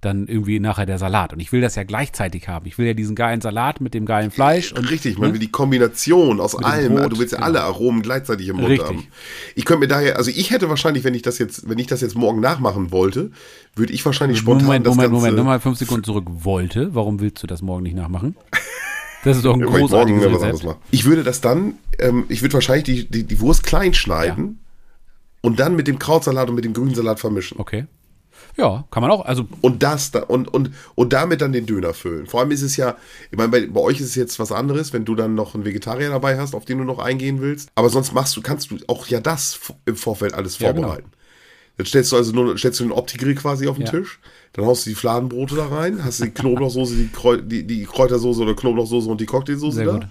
[0.00, 1.32] dann irgendwie nachher der Salat.
[1.32, 2.66] Und ich will das ja gleichzeitig haben.
[2.66, 4.72] Ich will ja diesen geilen Salat mit dem geilen Fleisch.
[4.72, 5.34] Und, Richtig, man ne?
[5.34, 6.94] will die Kombination aus allem.
[6.94, 7.48] Brot, du willst ja genau.
[7.48, 8.88] alle Aromen gleichzeitig im Mund Richtig.
[8.88, 9.06] haben.
[9.54, 12.00] Ich könnte mir daher, also ich hätte wahrscheinlich, wenn ich das jetzt, wenn ich das
[12.00, 13.30] jetzt morgen nachmachen wollte,
[13.76, 16.24] würde ich wahrscheinlich spontan Moment, Moment, Ganze Moment, nochmal fünf Sekunden zurück.
[16.28, 16.94] Wollte?
[16.94, 18.36] Warum willst du das morgen nicht nachmachen?
[19.24, 20.76] Das ist doch ein ja, großartiges ich Rezept.
[20.92, 25.40] Ich würde das dann, ähm, ich würde wahrscheinlich die, die, die Wurst klein schneiden ja.
[25.40, 27.58] und dann mit dem Krautsalat und mit dem Grünsalat vermischen.
[27.58, 27.86] Okay.
[28.56, 29.24] Ja, kann man auch.
[29.24, 32.26] Also und das da, und, und, und damit dann den Döner füllen.
[32.26, 32.96] Vor allem ist es ja,
[33.32, 35.64] ich meine, bei, bei, euch ist es jetzt was anderes, wenn du dann noch einen
[35.64, 37.68] Vegetarier dabei hast, auf den du noch eingehen willst.
[37.74, 40.88] Aber sonst machst du, kannst du auch ja das im Vorfeld alles vorbereiten.
[40.88, 41.15] Ja, genau.
[41.76, 43.92] Dann stellst du also nur, stellst du den Opti-Grill quasi auf den ja.
[43.92, 44.18] Tisch,
[44.54, 47.84] dann haust du die Fladenbrote da rein, hast du die Knoblauchsoße, die, Kräu die, die
[47.84, 49.92] Kräutersoße oder Knoblauchsoße und die Cocktailsoße Sehr da.
[49.92, 50.06] Gut.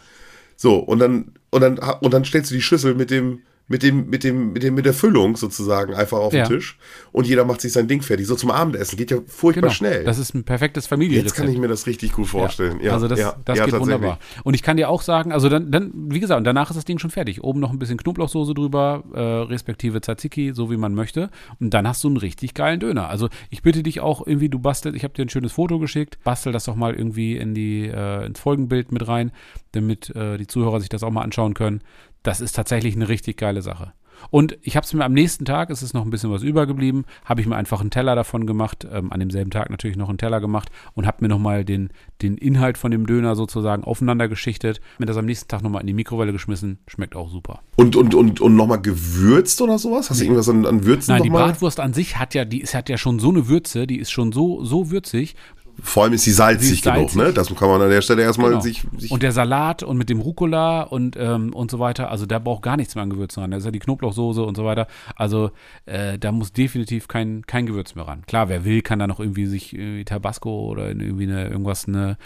[0.58, 4.10] So, und dann, und dann, und dann stellst du die Schüssel mit dem, mit dem,
[4.10, 6.44] mit dem, mit dem, mit der Füllung sozusagen einfach auf ja.
[6.44, 6.78] den Tisch
[7.12, 8.28] und jeder macht sich sein Ding fertig.
[8.28, 9.74] So zum Abendessen geht ja furchtbar genau.
[9.74, 10.04] schnell.
[10.04, 11.32] Das ist ein perfektes Familienrezept.
[11.32, 12.80] Jetzt kann ich mir das richtig gut vorstellen.
[12.80, 12.88] Ja.
[12.88, 13.36] ja also das, ja.
[13.44, 14.20] das geht wunderbar.
[14.44, 17.00] Und ich kann dir auch sagen, also dann, dann, wie gesagt, danach ist das Ding
[17.00, 17.44] schon fertig.
[17.44, 21.32] Oben noch ein bisschen Knoblauchsoße drüber, äh, respektive Tzatziki, so wie man möchte.
[21.60, 23.10] Und dann hast du einen richtig geilen Döner.
[23.10, 26.20] Also ich bitte dich auch irgendwie, du bastelst, ich habe dir ein schönes Foto geschickt,
[26.24, 29.32] bastel das doch mal irgendwie in die, äh, ins Folgenbild mit rein,
[29.76, 31.82] damit äh, die Zuhörer sich das auch mal anschauen können
[32.26, 33.94] das ist tatsächlich eine richtig geile Sache.
[34.32, 37.04] Und ich habe es mir am nächsten Tag, es ist noch ein bisschen was übergeblieben,
[37.26, 40.18] habe ich mir einfach einen Teller davon gemacht, ähm, an demselben Tag natürlich noch einen
[40.18, 41.90] Teller gemacht und habe mir nochmal den,
[42.22, 45.88] den Inhalt von dem Döner sozusagen aufeinander geschichtet, mir das am nächsten Tag nochmal in
[45.88, 47.60] die Mikrowelle geschmissen, schmeckt auch super.
[47.76, 50.10] Und, und, und, und nochmal gewürzt oder sowas?
[50.10, 52.74] Hast du irgendwas an, an Würzen Nein, die Bratwurst an sich hat ja, die ist,
[52.74, 55.36] hat ja schon so eine Würze, die ist schon so, so würzig,
[55.82, 57.14] vor allem ist sie salzig, ist salzig.
[57.14, 57.34] genug, ne?
[57.34, 58.62] Das kann man an der Stelle erstmal genau.
[58.62, 62.26] sich, sich, Und der Salat und mit dem Rucola und, ähm, und so weiter, also
[62.26, 63.52] da braucht gar nichts mehr an Gewürzen ran.
[63.52, 64.88] Da ist ja die Knoblauchsoße und so weiter.
[65.16, 65.52] Also
[65.86, 68.24] äh, da muss definitiv kein, kein Gewürz mehr ran.
[68.26, 72.18] Klar, wer will, kann da noch irgendwie sich irgendwie Tabasco oder irgendwie eine, irgendwas, eine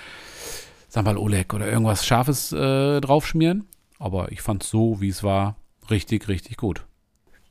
[0.88, 3.67] Sambal Oleg oder irgendwas Scharfes äh, draufschmieren.
[3.99, 5.57] Aber ich fand es so, wie es war,
[5.89, 6.85] richtig, richtig gut.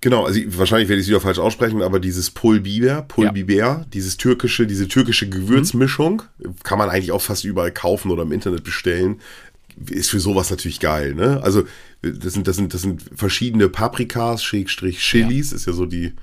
[0.00, 3.52] Genau, also wahrscheinlich werde ich es wieder falsch aussprechen, aber dieses Pul Biber, Pul Biber,
[3.52, 3.86] ja.
[3.92, 6.54] dieses türkische, diese türkische Gewürzmischung, mhm.
[6.62, 9.20] kann man eigentlich auch fast überall kaufen oder im Internet bestellen.
[9.90, 11.40] Ist für sowas natürlich geil, ne?
[11.42, 11.64] Also,
[12.02, 15.56] das sind, das sind, das sind verschiedene Paprikas, Schrägstrich Chilis, ja.
[15.56, 16.14] ist ja so die,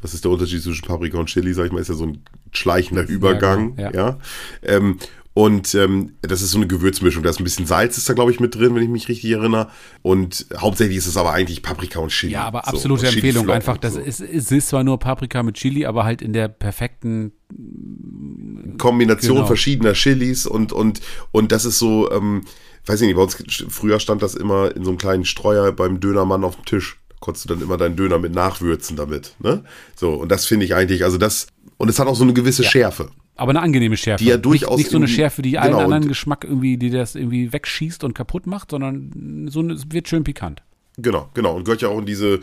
[0.00, 2.22] was ist der Unterschied zwischen Paprika und Chili, sag ich mal, ist ja so ein
[2.52, 3.90] schleichender Übergang, ja.
[3.90, 3.92] Ja.
[3.92, 4.18] ja.
[4.62, 4.98] Ähm,
[5.36, 7.22] und ähm, das ist so eine Gewürzmischung.
[7.22, 9.30] Da ist ein bisschen Salz ist da, glaube ich, mit drin, wenn ich mich richtig
[9.30, 9.68] erinnere.
[10.00, 12.32] Und hauptsächlich ist es aber eigentlich Paprika und Chili.
[12.32, 13.50] Ja, aber absolute so, Empfehlung.
[13.50, 14.00] Einfach, das so.
[14.00, 17.32] ist, es ist zwar nur Paprika mit Chili, aber halt in der perfekten
[18.78, 19.46] Kombination genau.
[19.46, 22.40] verschiedener Chilis und, und, und das ist so, ähm,
[22.86, 23.36] weiß ich nicht, bei uns
[23.68, 26.96] früher stand das immer in so einem kleinen Streuer beim Dönermann auf dem Tisch.
[27.10, 29.34] Da konntest du dann immer deinen Döner mit nachwürzen damit.
[29.40, 29.64] Ne?
[29.96, 32.62] So, und das finde ich eigentlich, also das, und es hat auch so eine gewisse
[32.62, 32.70] ja.
[32.70, 33.10] Schärfe.
[33.36, 34.24] Aber eine angenehme Schärfe.
[34.24, 34.70] Die ja durchaus.
[34.70, 38.02] Nicht, nicht so eine Schärfe, die allen genau, anderen Geschmack irgendwie, die das irgendwie wegschießt
[38.02, 40.62] und kaputt macht, sondern so es wird schön pikant.
[40.98, 41.54] Genau, genau.
[41.54, 42.40] Und gehört ja auch in diese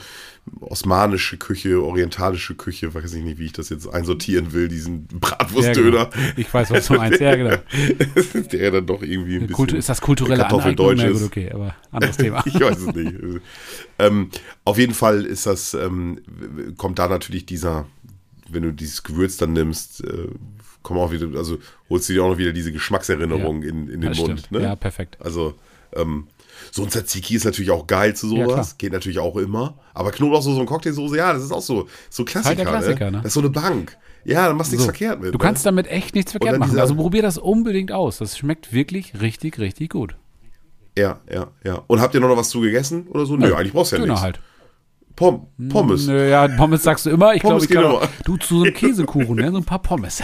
[0.60, 5.98] osmanische Küche, orientalische Küche, weiß ich nicht, wie ich das jetzt einsortieren will, diesen Bratwurstdöner.
[5.98, 6.34] Ja, genau.
[6.38, 7.56] Ich weiß, was du meinst, ja, genau.
[8.52, 9.70] Der dann doch irgendwie ein bisschen.
[9.70, 10.46] Ist das kulturelle?
[10.48, 12.44] Na gut, okay, aber anderes Thema.
[12.46, 13.14] ich weiß es nicht.
[13.98, 14.30] ähm,
[14.66, 16.20] auf jeden Fall ist das, ähm,
[16.78, 17.88] kommt da natürlich dieser,
[18.54, 20.28] wenn du dieses Gewürz dann nimmst, äh,
[20.82, 21.58] kommen auch wieder, also
[21.90, 24.52] holst du dir auch noch wieder diese Geschmackserinnerung ja, in, in den Mund.
[24.52, 24.62] Ne?
[24.62, 25.18] Ja, perfekt.
[25.20, 25.56] Also,
[25.96, 26.28] ähm,
[26.72, 28.72] so ein Tzatziki ist natürlich auch geil zu sowas.
[28.72, 29.78] Ja, Geht natürlich auch immer.
[29.94, 32.50] Aber Knoblauchsoße und Cocktailsoße, ja, das ist auch so, so Klassiker.
[32.50, 33.12] Halt der Klassiker, ne?
[33.12, 33.18] ne?
[33.18, 33.98] Das ist so eine Bank.
[34.26, 35.34] Ja, dann machst du so, nichts verkehrt mit.
[35.34, 35.44] Du ne?
[35.44, 36.80] kannst damit echt nichts verkehrt machen.
[36.80, 38.20] Also probier das unbedingt aus.
[38.20, 40.16] Das schmeckt wirklich richtig, richtig gut.
[40.98, 41.84] Ja, ja, ja.
[41.88, 43.36] Und habt ihr noch was zu gegessen oder so?
[43.36, 44.24] Nö, Nö eigentlich brauchst du ja Döner nichts.
[44.24, 44.40] halt.
[45.16, 46.08] Pom Pommes.
[46.08, 47.36] Nö, ja, Pommes sagst du immer.
[47.36, 49.52] Ich glaube, auch, du zu so einem Käsekuchen, ne?
[49.52, 50.24] so ein paar Pommes.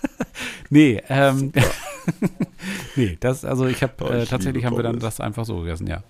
[0.70, 1.52] nee, ähm,
[2.96, 6.02] nee, das, also ich habe, äh, tatsächlich haben wir dann das einfach so gegessen, ja.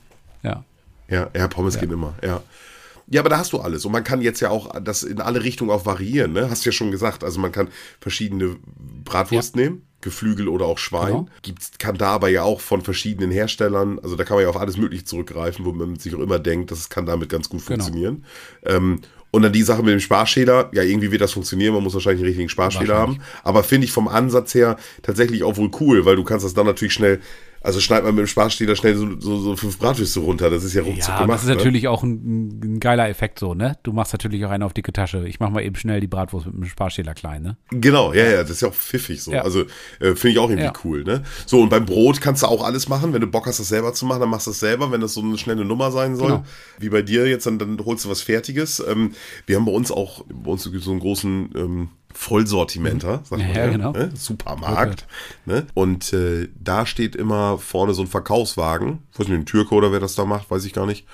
[0.42, 0.64] Ja,
[1.09, 1.81] ja, ja Pommes ja.
[1.81, 2.42] gehen immer, ja.
[3.09, 3.85] Ja, aber da hast du alles.
[3.85, 6.48] Und man kann jetzt ja auch das in alle Richtungen auch variieren, ne?
[6.48, 7.25] Hast du ja schon gesagt.
[7.25, 7.68] Also man kann
[8.01, 8.57] verschiedene
[9.05, 9.62] Bratwurst ja.
[9.62, 11.07] nehmen Geflügel oder auch Schwein.
[11.07, 11.27] Genau.
[11.41, 14.57] Gibt's, kann da aber ja auch von verschiedenen Herstellern, also da kann man ja auf
[14.57, 17.83] alles Mögliche zurückgreifen, wo man sich auch immer denkt, das kann damit ganz gut genau.
[17.83, 18.25] funktionieren.
[18.67, 21.95] Ähm, und dann die Sache mit dem Sparschäler, ja, irgendwie wird das funktionieren, man muss
[21.95, 23.21] wahrscheinlich einen richtigen Sparschäler haben.
[23.43, 26.67] Aber finde ich vom Ansatz her tatsächlich auch wohl cool, weil du kannst das dann
[26.67, 27.21] natürlich schnell
[27.62, 30.51] also schneidet man mit dem Sparstähler schnell so, so, so fünf Bratwürste runter.
[30.51, 31.37] Das ist ja ruckzuck ja, gemacht.
[31.37, 31.57] Das ist ne?
[31.57, 33.77] natürlich auch ein, ein, geiler Effekt so, ne?
[33.83, 35.27] Du machst natürlich auch einen auf dicke Tasche.
[35.29, 37.57] Ich mach mal eben schnell die Bratwurst mit dem Sparstähler klein, ne?
[37.70, 39.33] Genau, ja, ja, das ist ja auch pfiffig so.
[39.33, 39.42] Ja.
[39.42, 39.62] Also
[40.01, 40.72] äh, finde ich auch irgendwie ja.
[40.85, 41.22] cool, ne?
[41.46, 43.12] So, und beim Brot kannst du auch alles machen.
[43.12, 44.90] Wenn du Bock hast, das selber zu machen, dann machst du es selber.
[44.90, 46.44] Wenn das so eine schnelle Nummer sein soll, genau.
[46.79, 48.83] wie bei dir jetzt, dann, dann holst du was Fertiges.
[48.87, 49.12] Ähm,
[49.46, 53.25] wir haben bei uns auch, bei uns so einen großen ähm, Vollsortimenter, mhm.
[53.25, 53.92] sagt man ja, genau.
[53.92, 54.11] ne?
[54.14, 55.07] Supermarkt.
[55.46, 55.66] Ne?
[55.75, 59.92] Und äh, da steht immer vorne so ein Verkaufswagen, ich weiß nicht, ein Türke oder
[59.92, 61.07] wer das da macht, weiß ich gar nicht.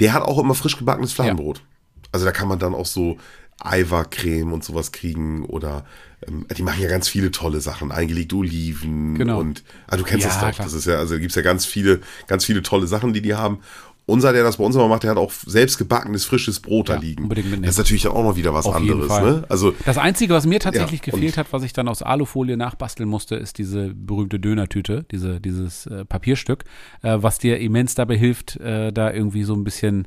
[0.00, 1.58] Der hat auch immer frisch gebackenes Fladenbrot.
[1.58, 1.64] Ja.
[2.12, 3.18] Also da kann man dann auch so
[3.60, 5.84] Eiwa-Creme und sowas kriegen oder
[6.26, 9.40] ähm, die machen ja ganz viele tolle Sachen, eingelegte Oliven genau.
[9.40, 10.52] und ah, du kennst ja, das doch.
[10.52, 10.66] Klar.
[10.66, 13.34] Das ist ja, also gibt es ja ganz viele, ganz viele tolle Sachen, die die
[13.34, 13.60] haben.
[14.08, 16.94] Unser, der das bei uns immer macht, der hat auch selbst gebackenes, frisches Brot ja,
[16.94, 17.24] da liegen.
[17.24, 17.64] Unbedingt mitnehmen.
[17.64, 19.08] Das ist natürlich auch noch wieder was Auf anderes.
[19.08, 19.44] Ne?
[19.48, 23.08] Also, das Einzige, was mir tatsächlich ja, gefehlt hat, was ich dann aus Alufolie nachbasteln
[23.08, 26.64] musste, ist diese berühmte Dönertüte, diese, dieses äh, Papierstück,
[27.02, 30.06] äh, was dir immens dabei hilft, äh, da irgendwie so ein bisschen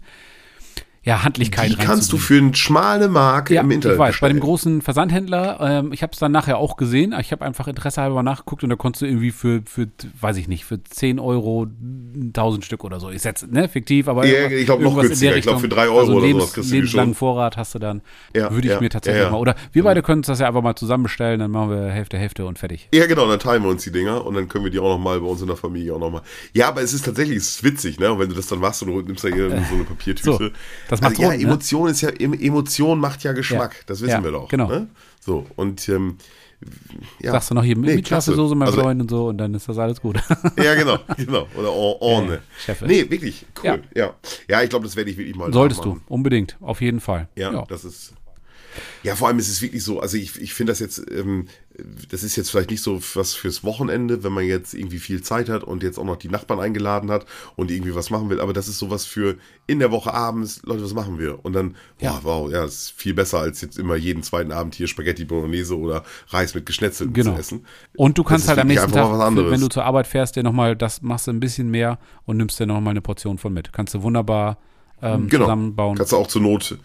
[1.02, 4.34] ja, Handlichkeit Die kannst du für einen schmalen Mark ja, im Internet ich weiß, bestellen.
[4.34, 7.68] bei dem großen Versandhändler, ähm, ich habe es dann nachher auch gesehen, ich habe einfach
[7.68, 9.88] Interesse halber nachgeguckt und da konntest du irgendwie für, für,
[10.20, 11.68] weiß ich nicht, für 10 Euro
[12.16, 13.10] 1000 Stück oder so.
[13.10, 16.00] Ich setze, ne, fiktiv, aber ja, ich glaube noch günstiger, ich glaube für 3 Euro
[16.00, 18.02] also oder Lebens, sowas lebenslangen Vorrat hast du dann,
[18.36, 20.48] ja, würde ich ja, mir tatsächlich ja, mal, oder wir beide können uns das ja
[20.48, 22.90] einfach mal zusammen bestellen, dann machen wir Hälfte, Hälfte und fertig.
[22.94, 25.22] Ja, genau, dann teilen wir uns die Dinger und dann können wir die auch nochmal
[25.22, 26.24] bei uns in der Familie auch nochmal.
[26.54, 28.84] Ja, aber es ist tatsächlich, es ist witzig, ne, und wenn du das dann machst
[28.84, 30.32] und nimmst da hier so eine Papiertüte.
[30.38, 30.50] So,
[30.90, 33.84] das macht also, Emotion ist ja, Emotion macht ja Geschmack, ja.
[33.86, 34.50] das wissen ja, wir doch.
[34.50, 34.68] Genau.
[34.68, 34.88] Ne?
[35.20, 36.18] So, und ähm,
[37.22, 37.32] ja.
[37.32, 39.70] Sagst du noch hier nee, mit Kaffeesoße, mein also, Freund und so und dann ist
[39.70, 40.18] das alles gut.
[40.58, 41.48] ja, genau, genau.
[41.56, 42.42] Oder ohne.
[42.58, 42.82] Chef.
[42.82, 43.66] Nee, wirklich, cool.
[43.66, 44.14] Ja, ja,
[44.50, 47.30] ja ich glaube, das werde ich wirklich mal Solltest du, unbedingt, auf jeden Fall.
[47.36, 48.14] Ja, ja, das ist
[49.04, 51.48] ja, vor allem ist es wirklich so, also ich, ich finde das jetzt, ähm,
[52.10, 55.50] das ist jetzt vielleicht nicht so was fürs Wochenende, wenn man jetzt irgendwie viel Zeit
[55.50, 58.54] hat und jetzt auch noch die Nachbarn eingeladen hat und irgendwie was machen will, aber
[58.54, 61.44] das ist sowas für in der Woche abends, Leute, was machen wir?
[61.46, 62.14] Und dann, ja.
[62.16, 65.78] wow, wow, ja, ist viel besser als jetzt immer jeden zweiten Abend hier Spaghetti Bolognese
[65.78, 67.34] oder Reis mit Geschnetzelten genau.
[67.34, 67.66] zu essen.
[67.96, 71.02] Und du kannst halt am nächsten Tag, wenn du zur Arbeit fährst, dir nochmal, das
[71.02, 73.72] machst du ein bisschen mehr und nimmst dir nochmal eine Portion von mit.
[73.72, 74.58] Kannst du wunderbar
[75.02, 75.46] ähm, genau.
[75.46, 75.98] zusammenbauen.
[75.98, 76.78] Kannst du auch zur Not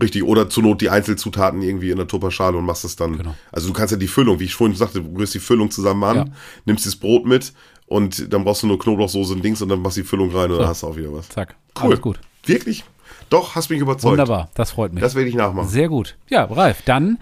[0.00, 3.18] Richtig, oder zur Not die Einzelzutaten irgendwie in der Tupperschale und machst es dann.
[3.18, 3.34] Genau.
[3.50, 6.02] Also du kannst ja die Füllung, wie ich vorhin sagte, du rührst die Füllung zusammen
[6.04, 6.24] an, ja.
[6.64, 7.52] nimmst das Brot mit
[7.86, 10.50] und dann brauchst du nur Knoblauchsoße und Dings und dann machst du die Füllung rein
[10.50, 11.28] und dann hast du auch wieder was.
[11.28, 11.56] Zack.
[11.78, 11.88] Cool.
[11.88, 12.20] Alles gut.
[12.44, 12.84] Wirklich?
[13.28, 14.12] Doch, hast mich überzeugt.
[14.12, 15.02] Wunderbar, das freut mich.
[15.02, 15.68] Das werde ich nachmachen.
[15.68, 16.16] Sehr gut.
[16.28, 17.18] Ja, Ralf, dann.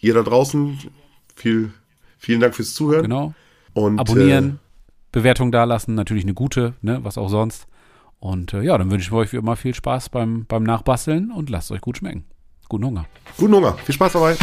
[0.00, 0.78] Ihr da draußen,
[1.34, 1.72] viel,
[2.18, 3.02] vielen Dank fürs Zuhören.
[3.02, 3.34] Genau.
[3.74, 4.52] Und, Abonnieren, äh,
[5.12, 7.66] Bewertung dalassen, natürlich eine gute, ne, was auch sonst.
[8.22, 11.50] Und äh, ja, dann wünsche ich euch wie immer viel Spaß beim, beim Nachbasteln und
[11.50, 12.24] lasst euch gut schmecken.
[12.68, 13.06] Guten Hunger.
[13.36, 13.72] Guten Hunger.
[13.78, 14.36] Viel Spaß dabei.